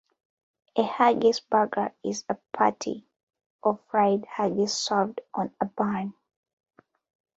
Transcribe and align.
A 0.77 0.81
"haggis 0.83 1.41
burger" 1.41 1.93
is 2.03 2.25
a 2.27 2.33
patty 2.53 3.05
of 3.61 3.79
fried 3.91 4.25
haggis 4.25 4.75
served 4.75 5.21
on 5.31 5.53
a 5.61 5.65
bun. 5.67 6.15